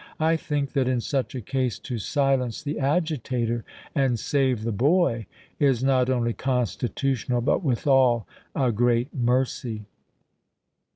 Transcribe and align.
I 0.19 0.35
think 0.35 0.73
that 0.73 0.87
in 0.87 0.99
such 0.99 1.35
a 1.35 1.41
case 1.41 1.77
to 1.77 1.99
silence 1.99 2.63
the 2.63 2.79
agitator 2.79 3.63
and 3.93 4.17
save 4.19 4.63
the 4.63 4.71
boy 4.71 5.27
is 5.59 5.83
not 5.83 6.09
only 6.09 6.33
constitutional, 6.33 7.39
but, 7.41 7.63
withal, 7.63 8.27
a 8.55 8.71
great 8.71 9.13
mercy. 9.13 9.85